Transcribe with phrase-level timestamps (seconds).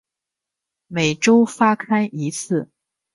[0.87, 2.67] 每周发刊一次。